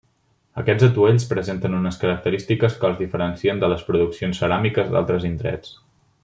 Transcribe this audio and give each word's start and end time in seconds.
Aquests 0.59 0.85
atuells 0.87 1.25
presenten 1.33 1.75
unes 1.79 1.99
característiques 2.03 2.79
que 2.81 2.89
els 2.91 2.99
diferencien 3.03 3.61
de 3.65 3.71
les 3.75 3.85
produccions 3.91 4.41
ceràmiques 4.45 4.91
d'altres 4.97 5.29
indrets. 5.31 5.77